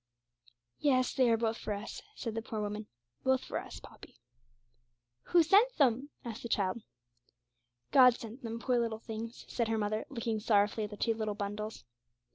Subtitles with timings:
[0.79, 2.87] 'Yes, they are both for us,' said the poor woman;
[3.23, 4.17] 'both for us, Poppy.'
[5.25, 6.81] 'Who sent them?' asked the child.
[7.91, 11.35] 'God sent them, poor little things!' said her mother, looking sorrowfully at the two little
[11.35, 11.85] bundles.